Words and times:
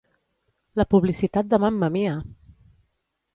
La 0.81 0.85
publicitat 0.93 1.51
de 1.51 1.59
Mamma 1.65 1.91
Mia! 1.99 2.17